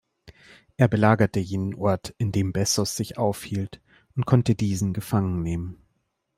Er 0.77 0.87
belagerte 0.87 1.39
jenen 1.39 1.75
Ort, 1.75 2.15
in 2.17 2.31
dem 2.31 2.53
Bessos 2.53 2.95
sich 2.95 3.19
aufhielt, 3.19 3.83
und 4.15 4.25
konnte 4.25 4.55
diesen 4.55 4.93
gefangen 4.93 5.43
nehmen. 5.43 5.79